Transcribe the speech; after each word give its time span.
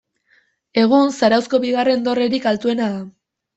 Egun, 0.83 1.11
Zarauzko 1.19 1.61
bigarren 1.67 2.09
dorrerik 2.09 2.51
altuena 2.55 2.91
da. 2.97 3.01